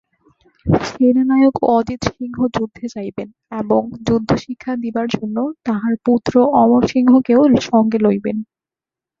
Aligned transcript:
সেনানায়ক 0.85 1.55
অজিতসিংহ 1.71 2.37
যুদ্ধে 2.55 2.85
যাইবেন 2.93 3.29
এবং 3.61 3.81
যুদ্ধশিক্ষা 4.07 4.73
দিবার 4.83 5.07
জন্য 5.15 5.37
তাঁহার 5.65 5.93
পুত্র 6.05 6.33
অমরসিংহকেও 6.61 7.41
সঙ্গে 7.69 7.97
লইবেন। 8.05 8.37